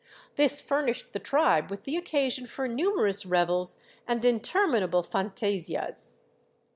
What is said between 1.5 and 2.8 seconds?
with the occasion for